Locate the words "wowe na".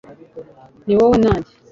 0.99-1.33